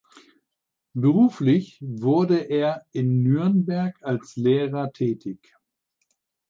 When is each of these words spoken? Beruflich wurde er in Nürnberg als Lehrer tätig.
Beruflich 0.95 1.77
wurde 1.79 2.39
er 2.39 2.87
in 2.91 3.21
Nürnberg 3.21 3.95
als 4.01 4.35
Lehrer 4.35 4.91
tätig. 4.91 5.53